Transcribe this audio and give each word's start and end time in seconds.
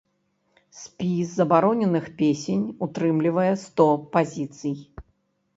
Спіс 0.77 1.35
забароненых 1.41 2.09
песень 2.21 2.65
утрымлівае 2.87 3.53
сто 3.65 3.87
пазіцый. 4.17 4.75